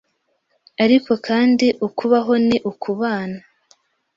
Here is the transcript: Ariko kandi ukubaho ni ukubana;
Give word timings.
Ariko 0.83 1.11
kandi 1.27 1.67
ukubaho 1.87 2.33
ni 2.47 2.57
ukubana; 2.71 3.39